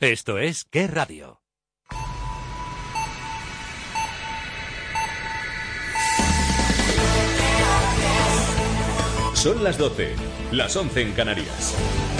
Esto 0.00 0.38
es 0.38 0.64
Qué 0.64 0.86
Radio. 0.86 1.42
Son 9.34 9.62
las 9.62 9.76
12, 9.76 10.16
las 10.52 10.74
11 10.74 11.02
en 11.02 11.12
Canarias. 11.12 12.19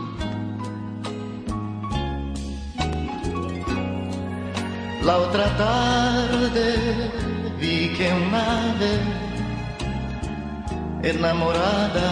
La 5.03 5.17
otra 5.17 5.47
tarde 5.57 7.11
vi 7.59 7.91
que 7.97 8.13
un 8.13 8.35
ave 8.35 8.93
enamorada 11.01 12.11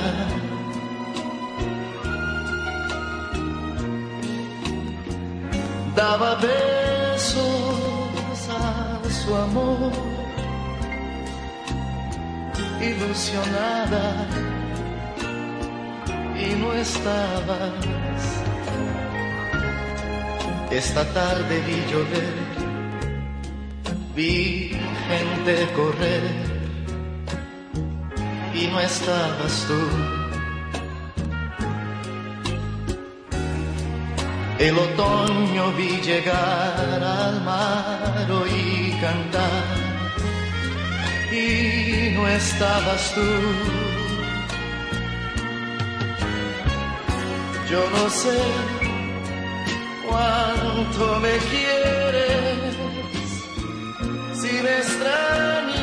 daba 5.96 6.34
besos 6.36 7.40
a 8.50 9.00
su 9.08 9.36
amor, 9.36 9.92
ilusionada 12.82 14.26
y 16.36 16.56
no 16.56 16.74
estabas. 16.74 18.24
Esta 20.72 21.04
tarde 21.14 21.62
vi 21.68 21.78
llover 21.92 22.49
vi 24.16 24.72
gente 25.08 25.68
correr 25.76 26.24
y 28.54 28.68
no 28.68 28.80
estabas 28.80 29.66
tú. 29.68 29.80
El 34.60 34.78
otoño 34.78 35.72
vi 35.78 36.02
llegar 36.02 37.02
al 37.02 37.42
mar, 37.44 38.28
oí 38.30 38.98
cantar 39.00 39.66
y 41.32 42.12
no 42.16 42.28
estabas 42.28 43.14
tú. 43.16 43.30
Yo 47.72 47.82
no 47.92 48.10
sé 48.10 48.38
cuánto 50.08 51.20
me 51.22 51.38
quieres 51.52 52.29
si 54.50 54.64
me 54.64 55.79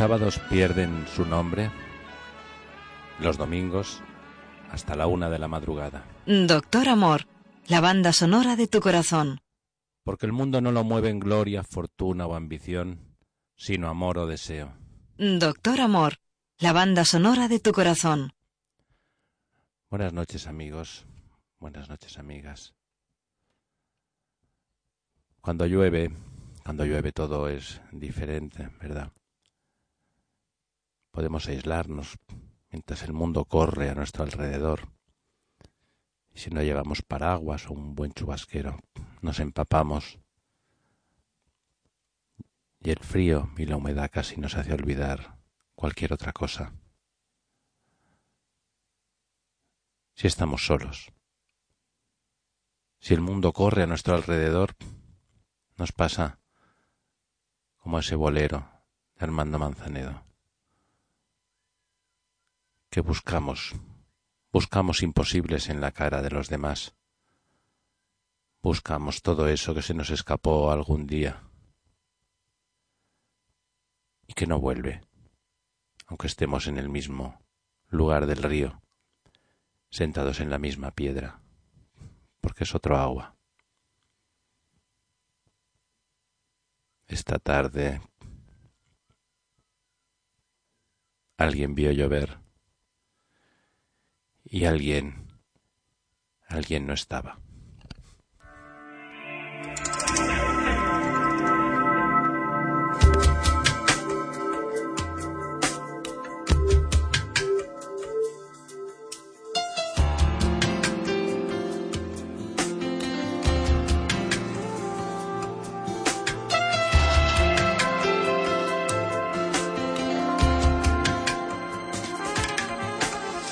sábados 0.00 0.38
pierden 0.48 1.06
su 1.14 1.26
nombre, 1.26 1.70
los 3.18 3.36
domingos 3.36 4.02
hasta 4.70 4.96
la 4.96 5.06
una 5.06 5.28
de 5.28 5.38
la 5.38 5.46
madrugada. 5.46 6.06
Doctor 6.24 6.88
Amor, 6.88 7.26
la 7.68 7.82
banda 7.82 8.14
sonora 8.14 8.56
de 8.56 8.66
tu 8.66 8.80
corazón. 8.80 9.42
Porque 10.02 10.24
el 10.24 10.32
mundo 10.32 10.62
no 10.62 10.72
lo 10.72 10.84
mueve 10.84 11.10
en 11.10 11.20
gloria, 11.20 11.64
fortuna 11.64 12.26
o 12.26 12.34
ambición, 12.34 13.14
sino 13.56 13.90
amor 13.90 14.16
o 14.16 14.26
deseo. 14.26 14.72
Doctor 15.18 15.82
Amor, 15.82 16.14
la 16.56 16.72
banda 16.72 17.04
sonora 17.04 17.46
de 17.48 17.60
tu 17.60 17.72
corazón. 17.72 18.32
Buenas 19.90 20.14
noches 20.14 20.46
amigos, 20.46 21.04
buenas 21.58 21.90
noches 21.90 22.18
amigas. 22.18 22.72
Cuando 25.42 25.66
llueve, 25.66 26.10
cuando 26.64 26.86
llueve 26.86 27.12
todo 27.12 27.50
es 27.50 27.82
diferente, 27.92 28.70
¿verdad? 28.80 29.12
Podemos 31.10 31.48
aislarnos 31.48 32.18
mientras 32.70 33.02
el 33.02 33.12
mundo 33.12 33.44
corre 33.44 33.90
a 33.90 33.94
nuestro 33.94 34.22
alrededor. 34.24 34.88
Y 36.32 36.38
si 36.38 36.50
no 36.50 36.62
llevamos 36.62 37.02
paraguas 37.02 37.66
o 37.68 37.72
un 37.72 37.94
buen 37.94 38.12
chubasquero, 38.12 38.78
nos 39.20 39.40
empapamos. 39.40 40.18
Y 42.80 42.90
el 42.90 43.00
frío 43.00 43.50
y 43.56 43.66
la 43.66 43.76
humedad 43.76 44.10
casi 44.12 44.40
nos 44.40 44.54
hace 44.56 44.72
olvidar 44.72 45.36
cualquier 45.74 46.12
otra 46.12 46.32
cosa. 46.32 46.72
Si 50.14 50.26
estamos 50.26 50.64
solos, 50.66 51.12
si 53.00 53.14
el 53.14 53.20
mundo 53.20 53.52
corre 53.52 53.82
a 53.82 53.86
nuestro 53.86 54.14
alrededor, 54.14 54.76
nos 55.76 55.92
pasa 55.92 56.38
como 57.78 57.98
ese 57.98 58.14
bolero 58.14 58.70
de 59.16 59.24
Armando 59.24 59.58
Manzanedo 59.58 60.29
que 62.90 63.00
buscamos, 63.00 63.72
buscamos 64.52 65.04
imposibles 65.04 65.68
en 65.68 65.80
la 65.80 65.92
cara 65.92 66.22
de 66.22 66.30
los 66.30 66.48
demás. 66.48 66.96
Buscamos 68.62 69.22
todo 69.22 69.46
eso 69.46 69.74
que 69.74 69.82
se 69.82 69.94
nos 69.94 70.10
escapó 70.10 70.72
algún 70.72 71.06
día 71.06 71.48
y 74.26 74.34
que 74.34 74.48
no 74.48 74.58
vuelve, 74.58 75.02
aunque 76.06 76.26
estemos 76.26 76.66
en 76.66 76.78
el 76.78 76.88
mismo 76.88 77.40
lugar 77.86 78.26
del 78.26 78.42
río, 78.42 78.82
sentados 79.88 80.40
en 80.40 80.50
la 80.50 80.58
misma 80.58 80.90
piedra, 80.90 81.40
porque 82.40 82.64
es 82.64 82.74
otro 82.74 82.96
agua. 82.96 83.36
Esta 87.06 87.38
tarde 87.38 88.00
alguien 91.36 91.74
vio 91.74 91.92
llover 91.92 92.49
y 94.50 94.64
alguien, 94.64 95.28
alguien 96.48 96.86
no 96.86 96.92
estaba. 96.92 97.38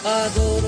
Adoro 0.04 0.67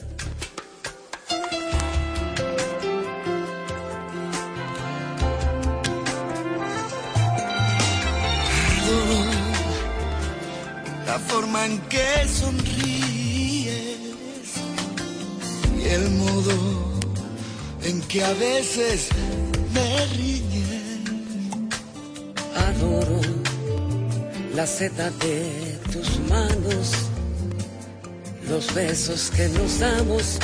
En 11.59 11.79
que 11.89 12.27
sonríes 12.27 13.75
y 15.77 15.87
el 15.87 16.09
modo 16.11 17.01
en 17.83 18.01
que 18.03 18.23
a 18.23 18.33
veces 18.33 19.09
me 19.73 20.05
riñen. 20.15 21.69
Adoro 22.55 23.19
la 24.55 24.65
seda 24.65 25.11
de 25.11 25.77
tus 25.91 26.19
manos, 26.29 26.93
los 28.47 28.73
besos 28.73 29.29
que 29.31 29.49
nos 29.49 29.79
damos, 29.79 30.39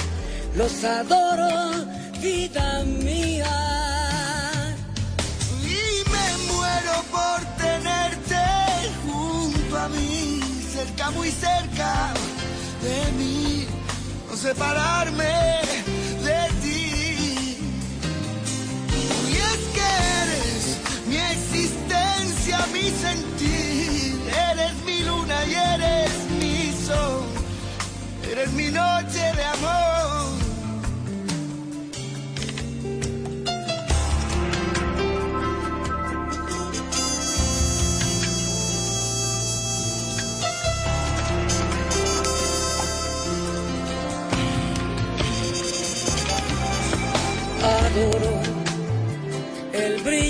los 0.56 0.83
adoro, 0.83 1.86
vida 2.21 2.83
mía. 2.83 3.76
Muy 11.06 11.32
cerca 11.32 12.14
de 12.82 13.12
mí, 13.14 13.66
no 14.30 14.36
separarme 14.36 15.24
de 16.24 16.50
ti. 16.62 17.58
Y 19.30 19.36
es 19.36 19.62
que 19.76 19.90
eres 20.24 20.78
mi 21.08 21.18
existencia, 21.18 22.66
mi 22.74 22.90
sentir, 22.90 24.20
eres 24.52 24.74
mi 24.86 25.04
luna 25.04 25.46
y 25.46 25.54
eres 25.54 26.12
mi 26.42 26.74
sol, 26.86 27.24
eres 28.30 28.52
mi 28.54 28.70
noche 28.70 29.20
de 29.36 29.44
amor. 29.44 29.87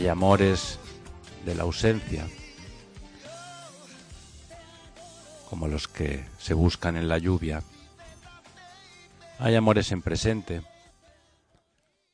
Hay 0.00 0.08
amores 0.08 0.78
de 1.44 1.54
la 1.54 1.64
ausencia, 1.64 2.26
como 5.50 5.68
los 5.68 5.88
que 5.88 6.24
se 6.38 6.54
buscan 6.54 6.96
en 6.96 7.06
la 7.06 7.18
lluvia. 7.18 7.62
Hay 9.38 9.56
amores 9.56 9.92
en 9.92 10.00
presente, 10.00 10.62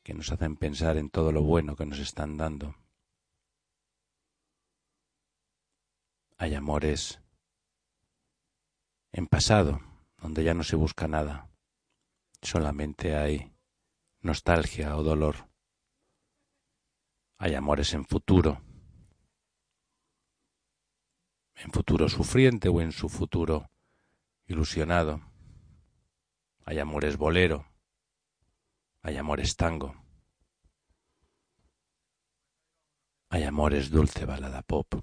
que 0.03 0.13
nos 0.13 0.33
hacen 0.33 0.57
pensar 0.57 0.97
en 0.97 1.09
todo 1.09 1.31
lo 1.31 1.43
bueno 1.43 1.77
que 1.77 1.85
nos 1.85 1.99
están 1.99 2.35
dando. 2.35 2.75
Hay 6.37 6.55
amores 6.55 7.21
en 9.13 9.27
pasado, 9.27 9.79
donde 10.17 10.43
ya 10.43 10.53
no 10.53 10.65
se 10.65 10.75
busca 10.75 11.07
nada, 11.07 11.47
solamente 12.41 13.15
hay 13.15 13.49
nostalgia 14.19 14.97
o 14.97 15.03
dolor. 15.03 15.47
Hay 17.39 17.53
amores 17.53 17.93
en 17.93 18.03
futuro, 18.05 18.63
en 21.55 21.71
futuro 21.71 22.09
sufriente 22.09 22.67
o 22.67 22.81
en 22.81 22.91
su 22.91 23.09
futuro 23.09 23.69
ilusionado. 24.47 25.21
Hay 26.65 26.79
amores 26.79 27.15
bolero, 27.15 27.67
hay 29.03 29.17
amores 29.17 29.55
tango, 29.55 29.95
hay 33.29 33.43
amores 33.43 33.91
dulce 33.91 34.25
balada 34.25 34.63
pop. 34.63 34.95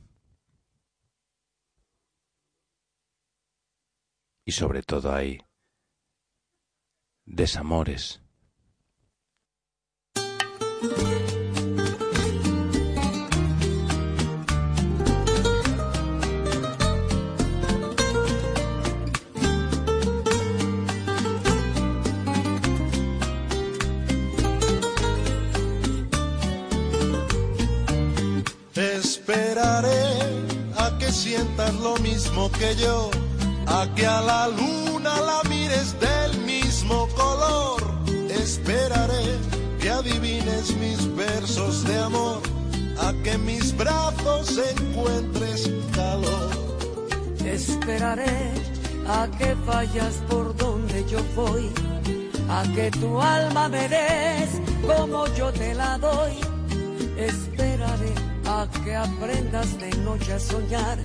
Y 4.45 4.53
sobre 4.53 4.83
todo 4.83 5.15
hay 5.15 5.41
desamores. 7.25 8.21
Que 31.65 31.73
lo 31.83 31.97
mismo 31.97 32.51
que 32.53 32.75
yo, 32.77 33.11
a 33.67 33.87
que 33.95 34.07
a 34.07 34.21
la 34.21 34.49
luna 34.49 35.21
la 35.21 35.43
mires 35.49 35.95
del 35.99 36.39
mismo 36.41 37.09
color. 37.17 37.83
Esperaré 38.31 39.39
cantes 39.81 40.77
mis 40.77 41.17
versos 41.17 41.85
de 41.85 41.99
amor, 41.99 42.41
a 42.99 43.13
que 43.23 43.39
mis 43.39 43.77
brazos 43.77 44.59
encuentres 44.77 45.71
calor. 45.95 46.51
Esperaré 47.45 48.53
a 49.07 49.29
que 49.39 49.55
vayas 49.67 50.15
por 50.29 50.57
donde 50.57 51.05
yo 51.09 51.21
voy, 51.37 51.71
a 52.49 52.63
que 52.75 52.91
tu 52.91 53.21
alma 53.21 53.69
me 53.69 53.89
des 53.89 54.51
como 54.87 55.27
yo 55.35 55.53
te 55.53 55.75
la 55.75 55.99
doy. 55.99 56.35
Esperaré 57.17 58.15
a 58.47 58.67
que 58.85 58.95
aprendas 58.95 59.79
de 59.79 59.91
noche 59.99 60.33
a 60.33 60.41
soñar, 60.41 60.99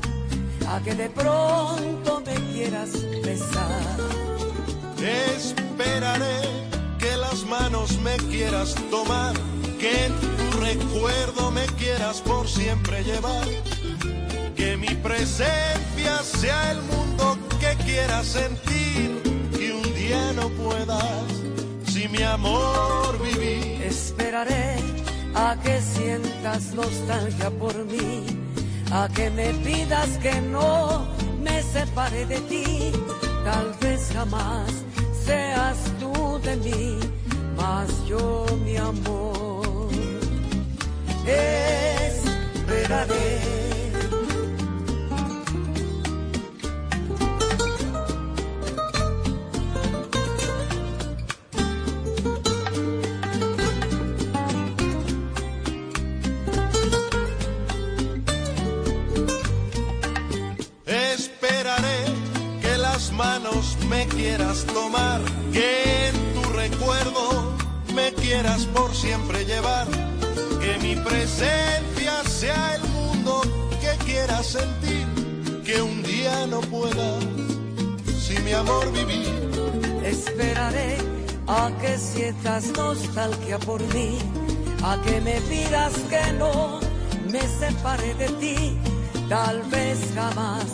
a 0.70 0.80
que 0.82 0.94
de 0.94 1.10
pronto 1.10 2.22
me 2.26 2.36
quieras 2.54 2.92
besar. 3.24 3.98
Esperaré 5.36 6.42
que 7.00 7.16
las 7.18 7.44
manos 7.46 7.98
me 8.00 8.16
quieras 8.32 8.76
tomar, 8.92 9.34
que 9.80 10.06
en 10.06 10.14
tu 10.20 10.58
recuerdo 10.60 11.52
me 11.52 11.66
quieras 11.82 12.22
por 12.22 12.48
siempre 12.48 13.04
llevar. 13.04 13.48
Que 14.56 14.78
mi 14.78 14.94
presencia 14.96 16.22
sea 16.24 16.72
el 16.72 16.82
mundo 16.84 17.38
que 17.60 17.76
quieras 17.84 18.26
sentir 18.28 19.22
y 19.60 19.72
un 19.72 19.94
día 19.96 20.34
no 20.34 20.50
puedas 20.50 21.26
si 21.86 22.08
mi 22.08 22.24
amor 22.24 23.18
vivir. 23.24 23.82
Esperaré 23.84 24.76
a 25.34 25.56
que 25.64 25.82
sientas 25.82 26.74
nostalgia 26.74 27.50
por 27.52 27.76
mí, 27.86 28.26
a 28.92 29.08
que 29.10 29.30
me 29.30 29.54
pidas 29.54 30.18
que 30.18 30.42
no 30.42 31.08
me 31.42 31.62
separe 31.62 32.26
de 32.26 32.40
ti. 32.42 32.92
Tal 33.44 33.74
vez 33.82 34.12
jamás 34.14 34.72
seas 35.26 35.78
tú 36.00 36.40
de 36.44 36.56
mí, 36.58 37.00
mas 37.56 37.88
yo 38.08 38.46
mi 38.66 38.78
amor 38.78 39.90
esperaré. 41.26 41.70
Esperaré 42.70 43.29
que 65.52 66.08
en 66.08 66.34
tu 66.34 66.50
recuerdo 66.50 67.58
me 67.94 68.14
quieras 68.14 68.66
por 68.68 68.94
siempre 68.96 69.46
llevar, 69.46 69.88
que 70.62 70.78
mi 70.82 70.96
presencia 70.96 72.24
sea 72.26 72.76
el 72.76 72.84
mundo 72.90 73.42
que 73.82 74.06
quieras 74.06 74.46
sentir, 74.46 75.08
que 75.64 75.82
un 75.82 76.04
día 76.04 76.48
no 76.48 76.62
pueda 76.62 77.20
sin 78.20 78.44
mi 78.44 78.54
amor 78.54 78.92
vivir. 78.92 79.28
Esperaré 80.04 80.98
a 81.48 81.72
que 81.82 81.98
sientas 81.98 82.66
nostalgia 82.78 83.58
por 83.60 83.82
mí, 83.94 84.18
a 84.84 85.02
que 85.02 85.22
me 85.22 85.42
pidas 85.42 85.94
que 86.10 86.34
no 86.34 86.80
me 87.32 87.42
separe 87.42 88.14
de 88.16 88.28
ti. 88.42 88.78
Tal 89.28 89.62
vez 89.64 90.00
jamás 90.16 90.66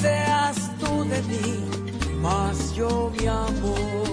seas 0.00 0.56
tú 0.78 1.04
de 1.04 1.22
mí, 1.22 1.64
mas 2.22 2.74
yo 2.74 3.10
mi 3.18 3.26
amor 3.26 4.07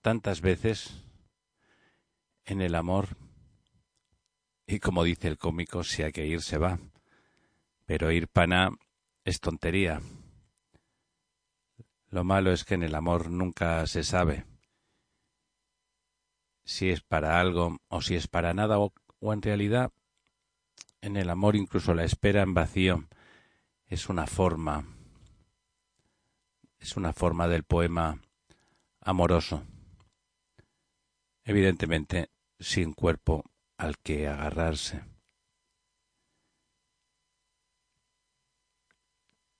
Tantas 0.00 0.40
veces 0.40 1.04
en 2.44 2.62
el 2.62 2.74
amor 2.74 3.16
y 4.66 4.80
como 4.80 5.04
dice 5.04 5.28
el 5.28 5.38
cómico, 5.38 5.84
si 5.84 6.02
hay 6.02 6.12
que 6.12 6.26
ir 6.26 6.42
se 6.42 6.58
va. 6.58 6.78
Pero 7.86 8.10
ir 8.10 8.28
pana 8.28 8.70
es 9.24 9.40
tontería. 9.40 10.02
Lo 12.10 12.24
malo 12.24 12.52
es 12.52 12.64
que 12.64 12.74
en 12.74 12.82
el 12.82 12.94
amor 12.94 13.30
nunca 13.30 13.86
se 13.86 14.02
sabe 14.02 14.44
si 16.64 16.90
es 16.90 17.00
para 17.00 17.40
algo 17.40 17.78
o 17.88 18.02
si 18.02 18.14
es 18.16 18.26
para 18.26 18.52
nada 18.52 18.78
o, 18.78 18.92
o 19.20 19.32
en 19.32 19.40
realidad 19.40 19.90
en 21.00 21.16
el 21.16 21.30
amor 21.30 21.56
incluso 21.56 21.94
la 21.94 22.04
espera 22.04 22.42
en 22.42 22.52
vacío 22.52 23.08
es 23.86 24.10
una 24.10 24.26
forma 24.26 24.84
es 26.78 26.94
una 26.98 27.14
forma 27.14 27.48
del 27.48 27.64
poema 27.64 28.20
amoroso. 29.08 29.66
Evidentemente, 31.42 32.30
sin 32.60 32.92
cuerpo 32.92 33.42
al 33.78 33.96
que 33.96 34.28
agarrarse. 34.28 35.02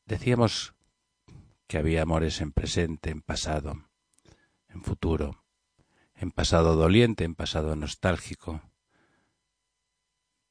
Decíamos 0.05 0.75
que 1.67 1.79
había 1.79 2.03
amores 2.03 2.43
en 2.43 2.53
presente, 2.53 3.09
en 3.09 3.23
pasado, 3.23 3.89
en 4.69 4.83
futuro, 4.83 5.43
en 6.15 6.31
pasado 6.31 6.77
doliente, 6.77 7.25
en 7.25 7.35
pasado 7.35 7.75
nostálgico. 7.75 8.61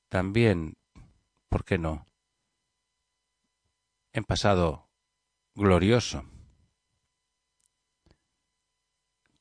También, 0.09 0.75
¿por 1.49 1.65
qué 1.65 1.77
no? 1.77 2.07
En 4.11 4.23
pasado 4.23 4.89
glorioso. 5.53 6.25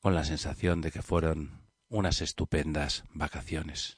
Con 0.07 0.15
la 0.15 0.23
sensación 0.23 0.79
de 0.79 0.89
que 0.89 1.01
fueron 1.01 1.63
unas 1.89 2.21
estupendas 2.21 3.03
vacaciones. 3.13 3.97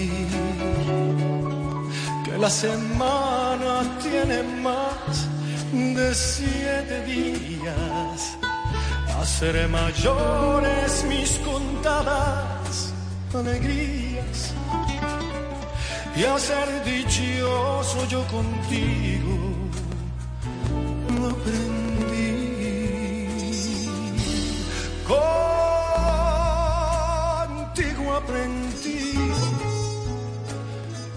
la 2.41 2.49
semana 2.49 3.83
tiene 4.01 4.41
más 4.63 5.27
de 5.71 6.15
siete 6.15 7.05
días. 7.05 8.37
Haceré 9.19 9.67
mayores 9.67 11.05
mis 11.07 11.37
contadas 11.49 12.93
alegrías 13.35 14.53
y 16.15 16.23
a 16.23 16.39
ser 16.39 16.83
dichoso 16.83 18.07
yo 18.09 18.25
contigo 18.27 19.37
lo 21.15 21.27
aprendí. 21.29 22.41
Contigo 27.61 28.03
aprendí 28.15 29.13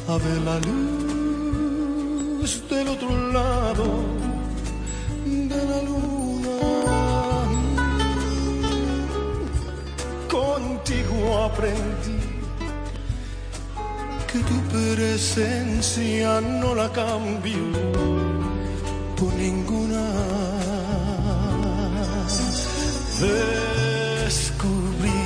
a 0.07 0.17
ver 0.19 0.41
la 0.43 0.59
luz 0.59 0.94
del 2.75 2.89
otro 2.89 3.11
lado 3.33 3.85
de 5.25 5.61
la 5.71 5.81
luna. 5.89 6.59
Contigo 10.29 11.17
aprendí 11.49 12.21
que 14.31 14.39
tu 14.51 14.59
presencia 14.75 16.41
no 16.41 16.75
la 16.75 16.91
cambio 16.93 17.65
por 19.17 19.33
ninguna. 19.35 20.05
Descubrí 24.25 25.25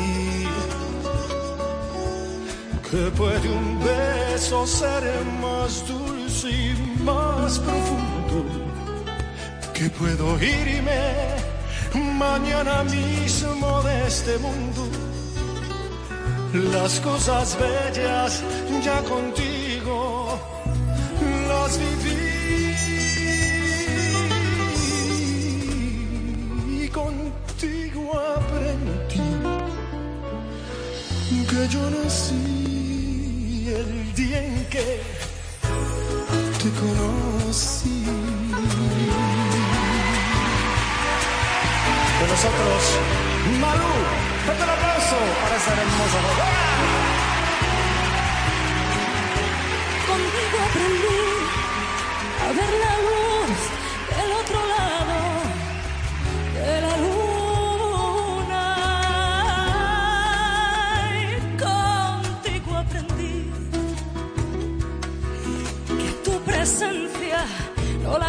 que 2.90 3.02
puede 3.16 3.48
un 3.48 3.78
beso 3.80 4.66
ser 4.66 5.04
más 5.40 5.86
dulce 5.88 6.17
y 6.44 6.74
más 7.02 7.58
profundo, 7.58 8.44
que 9.74 9.90
puedo 9.90 10.38
irme 10.42 11.38
mañana 11.94 12.84
mismo 12.84 13.82
de 13.82 14.06
este 14.06 14.38
mundo. 14.38 14.88
Las 16.72 17.00
cosas 17.00 17.56
bellas 17.58 18.42
ya 18.82 19.02
contigo 19.02 20.38
las 21.48 21.78
viví. 21.78 22.74
Y 26.84 26.88
contigo 26.88 28.12
aprendí 28.36 29.28
que 31.50 31.68
yo 31.68 31.90
nací 31.90 33.66
el 33.68 34.14
día 34.14 34.44
en 34.44 34.64
que 34.66 35.17
te 36.58 36.70
conocí. 36.70 38.04
De 42.18 42.26
nosotros, 42.26 42.82
Malú. 43.60 43.92
Fuerte 44.44 44.64
el 44.64 44.70
aplauso 44.70 45.16
para 45.42 45.56
esa 45.56 45.72
hermosa 45.72 46.18
voz. 46.24 46.38
Contigo 50.08 50.58
aprendí 50.68 51.22
a 52.42 52.48
ver 52.56 52.72
la 52.84 52.94
luz 53.06 53.67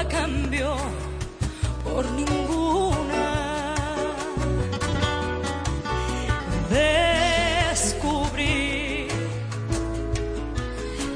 cambio 0.10 0.76
por 1.84 2.06
ninguna. 2.12 3.26
Descubrí 7.70 9.08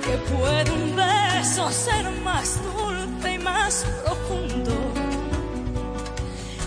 que 0.03 0.17
puede 0.32 0.71
un 0.71 0.95
beso 0.95 1.69
ser 1.71 2.10
más 2.23 2.60
dulce 2.63 3.34
y 3.34 3.38
más 3.39 3.86
profundo, 4.03 4.73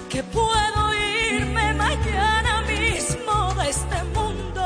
que 0.09 0.23
puedo 0.23 0.95
irme 0.95 1.75
mañana 1.75 2.63
mismo 2.63 3.55
de 3.55 3.71
este 3.71 4.05
mundo. 4.15 4.65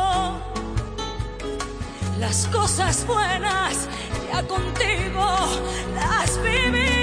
Las 2.19 2.47
cosas 2.47 3.07
buenas 3.07 3.89
ya 4.33 4.43
contigo 4.47 5.27
las 5.95 6.39
viví. 6.43 7.00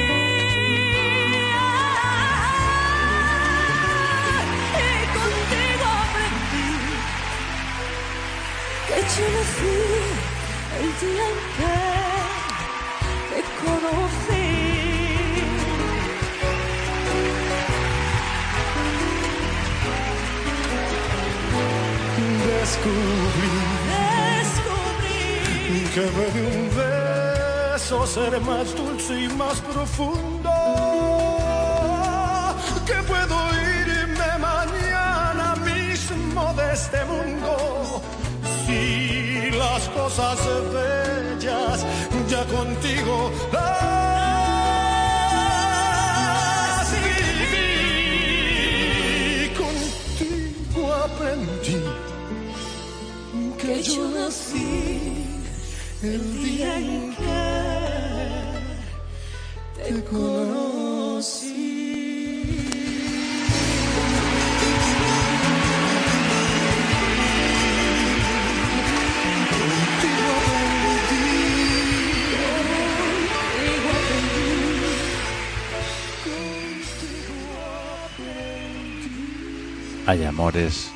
Yo 9.15 9.25
nací 9.35 9.77
el 10.79 10.89
día 11.01 11.25
en 11.29 11.37
que 11.55 11.75
te 13.29 13.39
conocí. 13.61 14.47
Descubrí 22.47 23.55
Descubrí 24.39 25.79
que 25.93 26.05
puede 26.15 26.39
un 26.55 26.63
beso 26.75 27.95
ser 28.07 28.33
más 28.41 28.75
dulce 28.75 29.13
y 29.21 29.27
más 29.29 29.61
profundo. 29.61 30.51
Que 32.85 32.97
puedo 33.03 33.37
irme 33.85 34.29
mañana 34.39 35.55
mismo 35.63 36.53
de 36.55 36.73
este 36.73 37.05
mundo. 37.05 37.66
Las 39.77 39.89
cosas 39.89 40.39
bellas 40.73 41.85
ya 42.27 42.43
contigo 42.45 43.31
las 43.53 43.67
viví. 47.41 48.63
Contigo 49.55 50.81
aprendí 51.05 51.81
que 53.61 53.83
yo 53.83 54.03
nací 54.09 55.25
el 56.01 56.23
día 56.43 56.71
en 56.77 57.15
que 57.15 57.37
te 59.75 59.89
conocí. 60.05 60.76
Hay 80.09 80.23
amores 80.23 80.89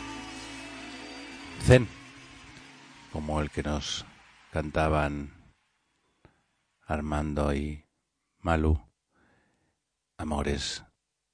zen, 1.63 1.85
como 3.11 3.41
el 3.41 3.51
que 3.51 3.61
nos 3.61 4.05
cantaban 4.53 5.33
Armando 6.85 7.53
y 7.53 7.83
Malú. 8.39 8.79
Amores 10.15 10.85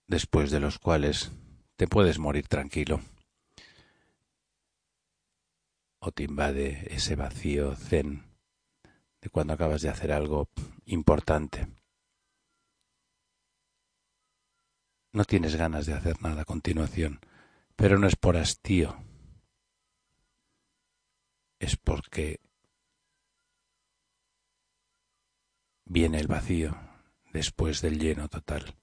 después 0.07 0.49
de 0.49 0.59
los 0.59 0.79
cuales 0.79 1.31
te 1.75 1.87
puedes 1.87 2.17
morir 2.17 2.47
tranquilo. 2.47 2.99
O 5.99 6.11
te 6.11 6.23
invade 6.23 6.91
ese 6.95 7.15
vacío 7.15 7.75
zen 7.75 8.25
de 9.21 9.29
cuando 9.29 9.53
acabas 9.53 9.83
de 9.83 9.89
hacer 9.89 10.11
algo 10.11 10.49
importante. 10.85 11.67
No 15.13 15.25
tienes 15.25 15.55
ganas 15.55 15.85
de 15.85 15.93
hacer 15.93 16.19
nada 16.23 16.41
a 16.41 16.45
continuación, 16.45 17.19
pero 17.77 17.99
no 17.99 18.07
es 18.07 18.15
por 18.15 18.35
hastío. 18.35 18.97
Es 21.59 21.77
porque 21.77 22.41
viene 25.85 26.19
el 26.19 26.27
vacío 26.27 26.75
después 27.31 27.81
del 27.81 27.99
lleno 27.99 28.27
total. 28.29 28.75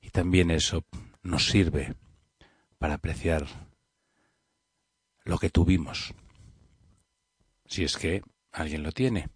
Y 0.00 0.10
también 0.10 0.50
eso 0.50 0.84
nos 1.22 1.46
sirve 1.46 1.94
para 2.78 2.94
apreciar 2.94 3.46
lo 5.22 5.38
que 5.38 5.50
tuvimos, 5.50 6.14
si 7.66 7.84
es 7.84 7.96
que 7.96 8.22
alguien 8.50 8.82
lo 8.82 8.90
tiene. 8.90 9.28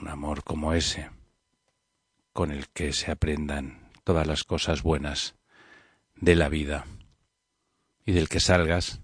Un 0.00 0.08
amor 0.08 0.42
como 0.42 0.72
ese, 0.72 1.10
con 2.32 2.50
el 2.50 2.68
que 2.70 2.92
se 2.92 3.12
aprendan 3.12 3.92
todas 4.02 4.26
las 4.26 4.42
cosas 4.42 4.82
buenas 4.82 5.35
de 6.16 6.34
la 6.34 6.48
vida 6.48 6.86
y 8.04 8.12
del 8.12 8.28
que 8.28 8.40
salgas 8.40 9.00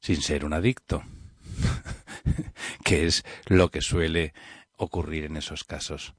sin 0.00 0.20
ser 0.20 0.44
un 0.44 0.52
adicto, 0.52 1.02
que 2.84 3.06
es 3.06 3.24
lo 3.46 3.70
que 3.70 3.80
suele 3.80 4.34
ocurrir 4.76 5.24
en 5.24 5.36
esos 5.36 5.64
casos, 5.64 6.14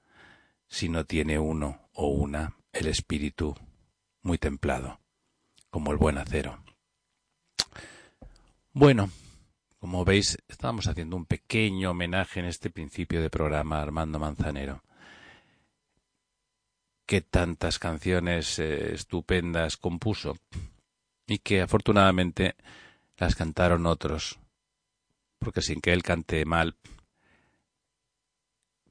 si 0.67 0.89
no 0.89 1.06
tiene 1.06 1.38
uno 1.38 1.89
o 1.93 2.08
una 2.08 2.56
el 2.73 2.88
espíritu 2.88 3.56
muy 4.21 4.38
templado, 4.38 4.99
como 5.69 5.91
el 5.91 5.97
buen 5.97 6.17
acero. 6.17 6.63
Bueno, 8.73 9.10
como 9.80 10.04
veis, 10.04 10.38
estamos 10.47 10.88
haciendo 10.88 11.15
un 11.15 11.25
pequeño 11.25 11.91
homenaje 11.91 12.39
en 12.39 12.47
este 12.47 12.69
principio 12.69 13.21
de 13.21 13.30
programa 13.30 13.82
Armando 13.82 14.19
Manzanero. 14.19 14.84
Que 17.06 17.22
tantas 17.22 17.80
canciones 17.80 18.60
eh, 18.60 18.94
estupendas 18.94 19.78
compuso 19.78 20.38
y 21.28 21.39
que 21.39 21.62
afortunadamente 21.62 22.56
las 23.18 23.36
cantaron 23.36 23.86
otros, 23.86 24.39
porque 25.39 25.62
sin 25.62 25.82
que 25.82 25.94
él 25.94 26.04
cante 26.04 26.44
mal, 26.46 26.76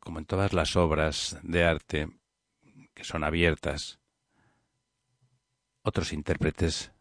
como 0.00 0.18
en 0.18 0.26
todas 0.26 0.52
las 0.52 0.76
obras 0.76 1.38
de 1.42 1.64
arte 1.64 2.08
que 2.94 3.04
son 3.04 3.24
abiertas, 3.24 3.98
otros 5.82 6.12
intérpretes 6.12 6.92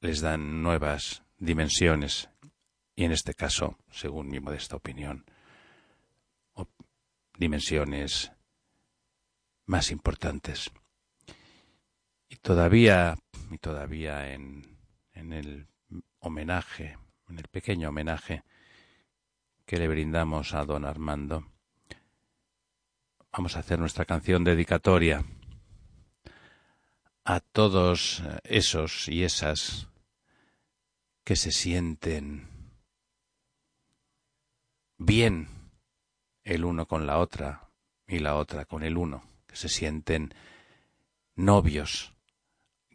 les 0.00 0.20
dan 0.20 0.62
nuevas 0.62 1.22
dimensiones 1.38 2.28
y 2.94 3.04
en 3.04 3.12
este 3.12 3.34
caso, 3.34 3.78
según 3.90 4.28
mi 4.28 4.40
modesta 4.40 4.76
opinión, 4.76 5.24
dimensiones 7.38 8.32
más 9.66 9.90
importantes. 9.90 10.70
Y 12.28 12.36
todavía, 12.36 13.16
y 13.50 13.58
todavía 13.58 14.32
en, 14.32 14.78
en 15.12 15.32
el 15.32 15.68
homenaje, 16.20 16.98
en 17.28 17.38
el 17.38 17.48
pequeño 17.48 17.90
homenaje 17.90 18.44
que 19.66 19.76
le 19.76 19.88
brindamos 19.88 20.54
a 20.54 20.64
don 20.64 20.84
Armando, 20.84 21.46
vamos 23.32 23.56
a 23.56 23.60
hacer 23.60 23.78
nuestra 23.78 24.04
canción 24.04 24.44
dedicatoria 24.44 25.24
a 27.24 27.40
todos 27.40 28.22
esos 28.44 29.08
y 29.08 29.24
esas 29.24 29.88
que 31.24 31.36
se 31.36 31.52
sienten 31.52 32.48
bien 34.98 35.48
el 36.44 36.64
uno 36.64 36.86
con 36.86 37.06
la 37.06 37.18
otra 37.18 37.68
y 38.06 38.18
la 38.18 38.34
otra 38.36 38.64
con 38.64 38.82
el 38.82 38.96
uno, 38.96 39.22
se 39.52 39.68
sienten 39.68 40.34
novios, 41.34 42.14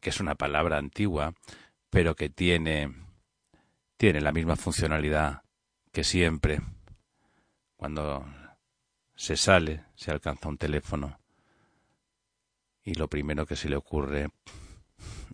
que 0.01 0.09
es 0.09 0.19
una 0.19 0.35
palabra 0.35 0.77
antigua, 0.77 1.33
pero 1.89 2.15
que 2.15 2.29
tiene, 2.29 2.93
tiene 3.97 4.21
la 4.21 4.31
misma 4.31 4.55
funcionalidad 4.55 5.43
que 5.91 6.03
siempre. 6.03 6.61
Cuando 7.75 8.25
se 9.15 9.37
sale, 9.37 9.85
se 9.95 10.11
alcanza 10.11 10.49
un 10.49 10.57
teléfono 10.57 11.19
y 12.87 12.93
lo 12.93 13.09
primero 13.09 13.45
que 13.45 13.57
se 13.57 13.67
le 13.67 13.75
ocurre 13.75 14.29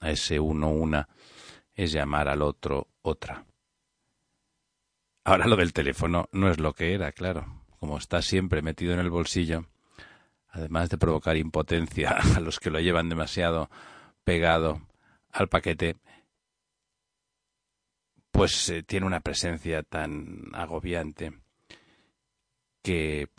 a 0.01 0.09
ese 0.09 0.39
uno 0.39 0.69
una 0.71 1.07
es 1.75 1.91
llamar 1.91 2.27
al 2.27 2.41
otro 2.41 2.87
otra. 3.03 3.45
Ahora 5.23 5.45
lo 5.45 5.55
del 5.55 5.71
teléfono 5.71 6.27
no 6.31 6.49
es 6.49 6.59
lo 6.59 6.73
que 6.73 6.95
era, 6.95 7.11
claro. 7.11 7.63
Como 7.79 7.99
está 7.99 8.23
siempre 8.23 8.63
metido 8.63 8.93
en 8.93 8.99
el 8.99 9.11
bolsillo, 9.11 9.67
además 10.53 10.89
de 10.89 10.97
provocar 10.97 11.35
impotencia 11.35 12.11
a 12.35 12.39
los 12.39 12.59
que 12.59 12.69
lo 12.69 12.79
llevan 12.79 13.09
demasiado 13.09 13.69
pegado 14.23 14.81
al 15.31 15.49
paquete, 15.49 15.97
pues 18.31 18.69
eh, 18.69 18.83
tiene 18.83 19.05
una 19.05 19.19
presencia 19.19 19.83
tan 19.83 20.49
agobiante 20.53 21.33
que, 22.81 23.29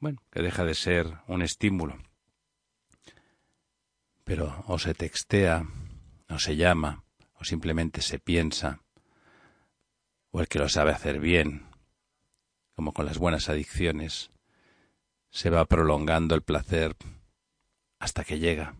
bueno, 0.00 0.22
que 0.30 0.42
deja 0.42 0.64
de 0.64 0.74
ser 0.74 1.18
un 1.28 1.42
estímulo. 1.42 1.98
Pero 4.24 4.64
o 4.66 4.78
se 4.78 4.94
textea 4.94 5.66
no 6.28 6.38
se 6.38 6.56
llama, 6.56 7.04
o 7.34 7.44
simplemente 7.44 8.00
se 8.00 8.18
piensa, 8.18 8.80
o 10.30 10.40
el 10.40 10.48
que 10.48 10.58
lo 10.58 10.68
sabe 10.68 10.92
hacer 10.92 11.20
bien, 11.20 11.66
como 12.74 12.92
con 12.92 13.04
las 13.04 13.18
buenas 13.18 13.50
adicciones, 13.50 14.31
se 15.32 15.48
va 15.48 15.64
prolongando 15.64 16.34
el 16.34 16.42
placer 16.42 16.94
hasta 17.98 18.22
que 18.22 18.38
llega, 18.38 18.74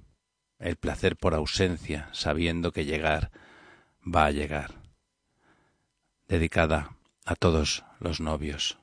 el 0.58 0.76
placer 0.76 1.16
por 1.16 1.34
ausencia, 1.34 2.08
sabiendo 2.12 2.72
que 2.72 2.84
llegar 2.84 3.30
va 4.02 4.26
a 4.26 4.30
llegar, 4.30 4.74
dedicada 6.28 6.96
a 7.24 7.36
todos 7.36 7.84
los 8.00 8.20
novios. 8.20 8.81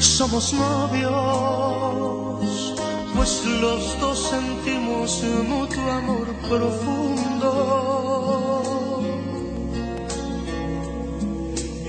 Somos 0.00 0.52
novios, 0.52 1.14
pues 3.14 3.44
los 3.44 4.00
dos 4.00 4.18
sentimos 4.30 5.22
mutuo 5.48 5.90
amor 5.90 6.26
profundo. 6.48 7.52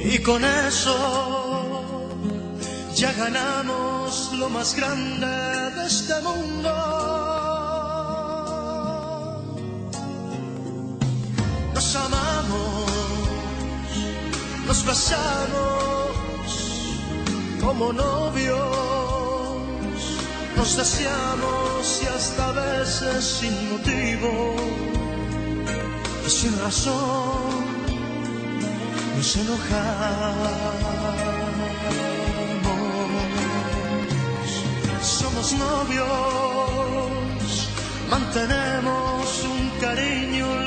Y 0.03 0.19
con 0.19 0.43
eso 0.45 0.95
ya 2.95 3.11
ganamos 3.13 4.31
lo 4.33 4.49
más 4.49 4.75
grande 4.75 5.27
de 5.27 5.85
este 5.85 6.13
mundo. 6.21 6.69
Nos 11.73 11.95
amamos, 11.95 12.85
nos 14.65 14.85
besamos 14.85 16.06
como 17.67 17.91
novios 17.91 18.57
nos 20.55 20.77
deseamos 20.77 22.01
y 22.01 22.05
hasta 22.07 22.51
veces 22.53 23.25
sin 23.25 23.71
motivo 23.73 24.55
y 26.25 26.29
sin 26.29 26.57
razón 26.61 27.65
nos 29.17 29.35
enojamos. 29.35 30.77
Somos 35.01 35.53
novios, 35.65 36.07
mantenemos 38.09 39.43
un 39.43 39.69
cariño 39.81 40.66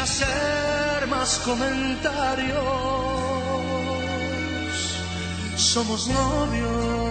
Hacer 0.00 1.06
más 1.08 1.38
comentarios. 1.40 2.64
Somos 5.56 6.08
novios. 6.08 7.10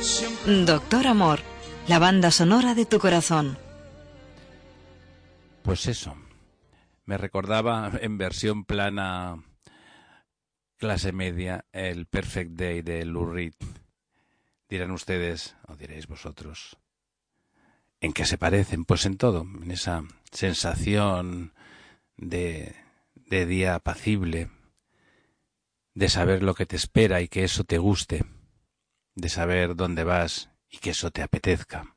Siempre 0.00 0.64
Doctor 0.64 1.06
Amor, 1.06 1.40
la 1.88 1.98
banda 1.98 2.30
sonora 2.30 2.74
de 2.74 2.86
tu 2.86 2.98
corazón. 2.98 3.58
Pues 5.62 5.86
eso. 5.86 6.16
Me 7.06 7.18
recordaba 7.18 7.90
en 8.00 8.18
versión 8.18 8.64
plana 8.64 9.42
clase 10.76 11.12
media 11.12 11.66
el 11.72 12.06
Perfect 12.06 12.52
Day 12.52 12.82
de 12.82 13.04
Lou 13.04 13.26
Reed. 13.26 13.54
Dirán 14.68 14.92
ustedes, 14.92 15.56
o 15.66 15.74
diréis 15.74 16.06
vosotros, 16.06 16.78
¿en 18.00 18.12
qué 18.12 18.24
se 18.24 18.38
parecen? 18.38 18.84
Pues 18.84 19.06
en 19.06 19.16
todo, 19.16 19.42
en 19.42 19.70
esa 19.70 20.04
sensación 20.32 21.52
de, 22.16 22.74
de 23.14 23.46
día 23.46 23.74
apacible, 23.74 24.50
de 25.94 26.08
saber 26.08 26.42
lo 26.42 26.54
que 26.54 26.66
te 26.66 26.76
espera 26.76 27.20
y 27.20 27.28
que 27.28 27.44
eso 27.44 27.64
te 27.64 27.78
guste, 27.78 28.24
de 29.14 29.28
saber 29.28 29.76
dónde 29.76 30.04
vas 30.04 30.50
y 30.68 30.78
que 30.78 30.90
eso 30.90 31.10
te 31.10 31.22
apetezca. 31.22 31.96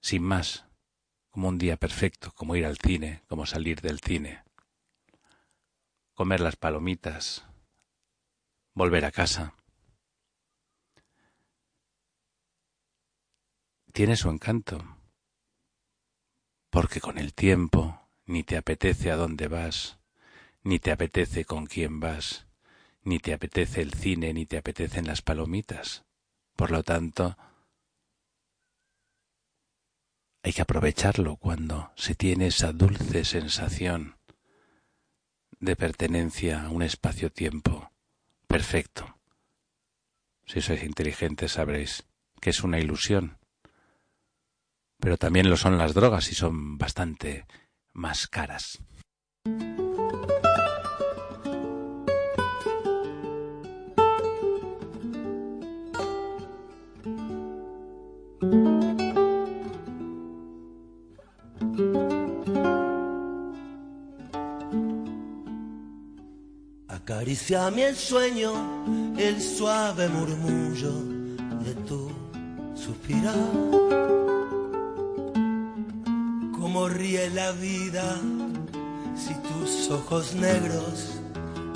Sin 0.00 0.22
más, 0.22 0.66
como 1.30 1.48
un 1.48 1.58
día 1.58 1.76
perfecto, 1.76 2.32
como 2.32 2.56
ir 2.56 2.66
al 2.66 2.78
cine, 2.78 3.22
como 3.26 3.46
salir 3.46 3.80
del 3.80 4.00
cine, 4.00 4.42
comer 6.14 6.40
las 6.40 6.56
palomitas, 6.56 7.46
volver 8.74 9.04
a 9.04 9.12
casa. 9.12 9.54
Tiene 13.92 14.16
su 14.16 14.28
encanto, 14.30 14.96
porque 16.70 17.00
con 17.00 17.18
el 17.18 17.34
tiempo 17.34 18.08
ni 18.26 18.44
te 18.44 18.56
apetece 18.56 19.10
a 19.10 19.16
dónde 19.16 19.48
vas, 19.48 19.98
ni 20.62 20.78
te 20.78 20.92
apetece 20.92 21.44
con 21.44 21.66
quién 21.66 21.98
vas, 21.98 22.46
ni 23.02 23.18
te 23.18 23.32
apetece 23.32 23.80
el 23.80 23.94
cine, 23.94 24.32
ni 24.34 24.46
te 24.46 24.58
apetecen 24.58 25.06
las 25.06 25.22
palomitas. 25.22 26.04
Por 26.54 26.70
lo 26.70 26.82
tanto, 26.82 27.36
hay 30.42 30.52
que 30.52 30.62
aprovecharlo 30.62 31.36
cuando 31.36 31.92
se 31.96 32.14
tiene 32.14 32.48
esa 32.48 32.72
dulce 32.72 33.24
sensación 33.24 34.18
de 35.58 35.74
pertenencia 35.74 36.64
a 36.64 36.70
un 36.70 36.82
espacio-tiempo 36.82 37.90
perfecto. 38.46 39.18
Si 40.46 40.60
sois 40.60 40.82
inteligentes 40.82 41.52
sabréis 41.52 42.04
que 42.40 42.50
es 42.50 42.62
una 42.62 42.78
ilusión. 42.78 43.37
Pero 45.00 45.16
también 45.16 45.48
lo 45.48 45.56
son 45.56 45.78
las 45.78 45.94
drogas 45.94 46.30
y 46.30 46.34
son 46.34 46.76
bastante 46.76 47.46
más 47.92 48.26
caras. 48.26 48.78
Acaricia 66.88 67.70
mi 67.70 67.94
sueño, 67.94 68.52
el 69.16 69.40
suave 69.40 70.08
murmullo 70.08 70.92
de 71.64 71.74
tu 71.86 72.10
suspirar. 72.74 74.27
Como 76.68 76.86
ríe 76.86 77.30
la 77.30 77.52
vida 77.52 78.20
si 79.16 79.32
tus 79.36 79.88
ojos 79.90 80.34
negros 80.34 81.14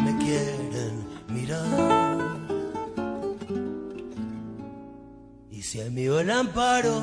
me 0.05 0.14
quieren 0.18 1.07
mirar. 1.28 2.37
Y 5.50 5.62
si 5.62 5.81
mío 5.88 6.20
el 6.20 6.31
amparo 6.31 7.02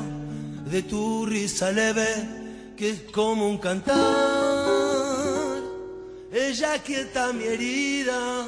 de 0.70 0.84
tu 0.84 1.26
risa 1.26 1.72
leve, 1.72 2.74
que 2.76 2.90
es 2.90 3.00
como 3.12 3.48
un 3.48 3.58
cantar 3.58 3.98
ella 6.32 6.78
quieta 6.84 7.32
mi 7.32 7.42
herida. 7.42 8.46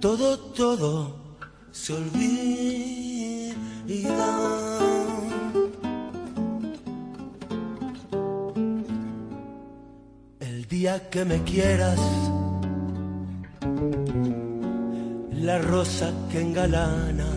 Todo, 0.00 0.36
todo 0.50 1.14
se 1.70 1.92
olvida. 1.92 3.46
Día 10.78 11.08
que 11.08 11.24
me 11.24 11.42
quieras, 11.44 11.98
la 15.32 15.56
rosa 15.72 16.12
que 16.30 16.38
engalana 16.42 17.30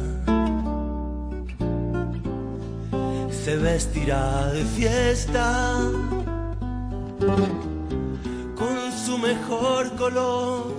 se 3.43 3.56
vestirá 3.56 4.47
de 4.52 4.63
fiesta 4.78 5.45
con 8.60 8.78
su 9.06 9.17
mejor 9.17 9.95
color. 9.95 10.73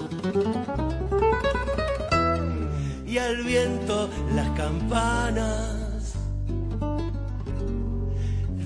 Y 3.07 3.17
al 3.17 3.37
viento 3.43 4.11
las 4.37 4.51
campanas 4.51 6.13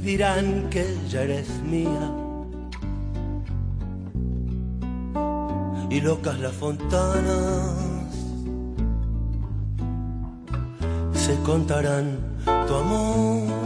dirán 0.02 0.68
que 0.70 0.84
ya 1.08 1.22
eres 1.22 1.48
mía 1.62 2.23
y 5.94 6.00
locas 6.00 6.40
las 6.40 6.52
fontanas. 6.52 7.70
Se 11.14 11.36
contarán 11.44 12.18
tu 12.66 12.74
amor 12.74 13.63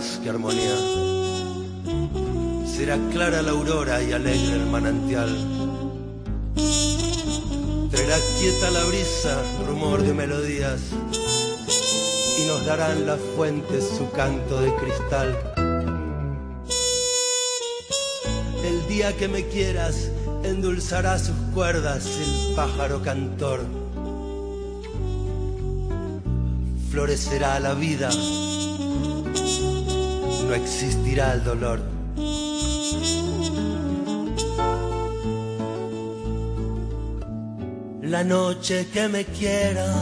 más 0.00 0.18
que 0.22 0.30
armonía. 0.30 0.76
Será 2.66 2.96
clara 3.12 3.42
la 3.42 3.50
aurora 3.50 4.02
y 4.02 4.12
alegre 4.12 4.54
el 4.54 4.66
manantial. 4.66 5.30
Traerá 7.90 8.16
quieta 8.38 8.70
la 8.70 8.84
brisa, 8.84 9.42
rumor 9.66 10.02
de 10.02 10.14
melodías, 10.14 10.80
y 12.38 12.46
nos 12.46 12.64
darán 12.64 13.06
las 13.06 13.20
fuentes 13.36 13.84
su 13.98 14.10
canto 14.12 14.60
de 14.62 14.74
cristal. 14.76 15.28
El 18.64 18.88
día 18.88 19.14
que 19.18 19.28
me 19.28 19.46
quieras, 19.48 20.10
endulzará 20.44 21.18
sus 21.18 21.36
cuerdas 21.52 22.06
el 22.06 22.54
pájaro 22.54 23.02
cantor. 23.02 23.60
Florecerá 26.90 27.60
la 27.60 27.74
vida, 27.74 28.10
no 30.50 30.56
existirá 30.56 31.34
el 31.34 31.44
dolor. 31.44 31.80
la 38.02 38.24
noche 38.24 38.88
que 38.92 39.06
me 39.06 39.24
quieras. 39.24 39.94